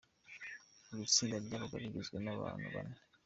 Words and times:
Buri 0.87 1.05
tsinda 1.13 1.35
ryabaga 1.45 1.75
rigizwe 1.81 2.17
n'abantu 2.21 2.65
bane. 2.73 2.97